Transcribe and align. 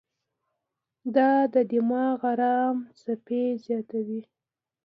دا 1.15 1.29
د 1.53 1.55
دماغ 1.71 2.19
ارام 2.31 2.77
څپې 3.01 3.43
زیاتوي. 3.65 4.21